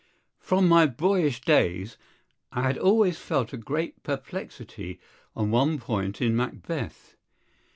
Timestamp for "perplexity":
4.01-4.99